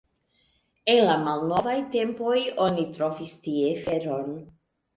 En 0.93 1.01
la 1.09 1.17
malnovaj 1.27 1.75
tempoj 1.97 2.39
oni 2.65 2.89
trovis 2.99 3.37
tie 3.47 3.79
feron. 3.87 4.37